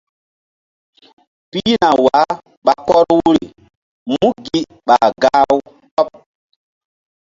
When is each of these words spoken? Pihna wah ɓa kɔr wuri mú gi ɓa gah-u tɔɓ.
Pihna 1.51 1.89
wah 2.05 2.31
ɓa 2.65 2.73
kɔr 2.87 3.03
wuri 3.17 3.45
mú 4.09 4.25
gi 4.45 4.59
ɓa 4.87 4.97
gah-u 5.21 5.57
tɔɓ. 5.95 6.07